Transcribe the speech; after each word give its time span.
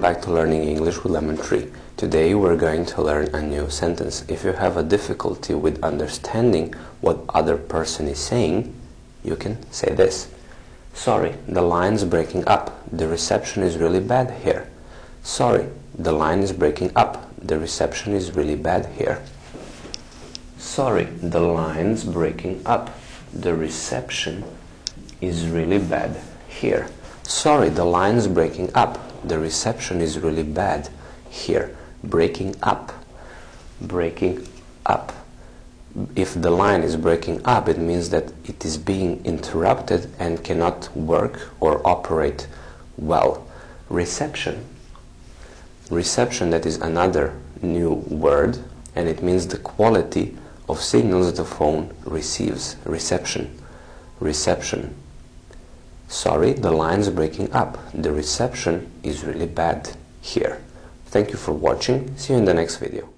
Learning 0.00 0.64
English 0.64 1.02
with 1.02 1.12
Lemon 1.12 1.36
Tree. 1.36 1.70
Today 1.98 2.34
we're 2.34 2.56
going 2.56 2.86
to 2.86 3.02
learn 3.02 3.34
a 3.34 3.42
new 3.42 3.68
sentence. 3.68 4.24
If 4.28 4.44
you 4.44 4.52
have 4.52 4.78
a 4.78 4.82
difficulty 4.82 5.52
with 5.52 5.84
understanding 5.84 6.72
what 7.02 7.18
other 7.28 7.58
person 7.58 8.08
is 8.08 8.18
saying, 8.18 8.74
you 9.22 9.36
can 9.36 9.70
say 9.70 9.92
this. 9.92 10.32
Sorry, 10.94 11.34
the 11.46 11.60
line's 11.60 12.04
breaking 12.04 12.48
up. 12.48 12.82
The 12.90 13.06
reception 13.08 13.62
is 13.62 13.76
really 13.76 14.00
bad 14.00 14.30
here. 14.42 14.70
Sorry, 15.22 15.68
the 15.98 16.12
line 16.12 16.38
is 16.38 16.52
breaking 16.52 16.92
up. 16.96 17.30
The 17.36 17.58
reception 17.58 18.14
is 18.14 18.34
really 18.34 18.56
bad 18.56 18.86
here. 18.96 19.22
Sorry, 20.56 21.04
the 21.04 21.40
line's 21.40 22.04
breaking 22.04 22.62
up. 22.64 22.98
The 23.34 23.54
reception 23.54 24.44
is 25.20 25.46
really 25.46 25.78
bad 25.78 26.16
here. 26.48 26.88
Sorry, 27.22 27.68
the 27.68 27.84
line's 27.84 28.26
breaking 28.26 28.70
up. 28.74 29.09
The 29.24 29.38
reception 29.38 30.00
is 30.00 30.18
really 30.18 30.42
bad 30.42 30.88
here. 31.28 31.76
Breaking 32.02 32.56
up. 32.62 32.92
Breaking 33.80 34.46
up. 34.86 35.12
If 36.14 36.40
the 36.40 36.50
line 36.50 36.82
is 36.82 36.96
breaking 36.96 37.44
up, 37.44 37.68
it 37.68 37.78
means 37.78 38.10
that 38.10 38.32
it 38.44 38.64
is 38.64 38.78
being 38.78 39.24
interrupted 39.24 40.10
and 40.18 40.42
cannot 40.44 40.94
work 40.96 41.50
or 41.58 41.86
operate 41.86 42.46
well. 42.96 43.46
Reception. 43.88 44.64
Reception, 45.90 46.50
that 46.50 46.64
is 46.64 46.76
another 46.76 47.34
new 47.60 47.92
word, 47.92 48.58
and 48.94 49.08
it 49.08 49.22
means 49.22 49.48
the 49.48 49.58
quality 49.58 50.36
of 50.68 50.80
signals 50.80 51.34
the 51.34 51.44
phone 51.44 51.92
receives. 52.04 52.76
Reception. 52.84 53.60
Reception. 54.20 54.94
Sorry, 56.20 56.52
the 56.52 56.70
line's 56.70 57.08
breaking 57.08 57.50
up. 57.54 57.78
The 57.94 58.12
reception 58.12 58.92
is 59.02 59.24
really 59.24 59.46
bad 59.46 59.96
here. 60.20 60.60
Thank 61.06 61.30
you 61.30 61.38
for 61.38 61.52
watching. 61.52 62.14
See 62.18 62.34
you 62.34 62.38
in 62.38 62.44
the 62.44 62.52
next 62.52 62.76
video. 62.76 63.08